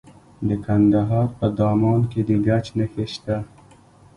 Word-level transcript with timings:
د 0.47 0.49
کندهار 0.65 1.27
په 1.37 1.45
دامان 1.57 2.01
کې 2.11 2.21
د 2.27 2.29
ګچ 2.45 2.65
نښې 2.77 3.05
شته. 3.13 3.37